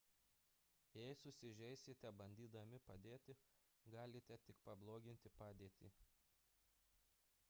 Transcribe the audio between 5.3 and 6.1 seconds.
padėtį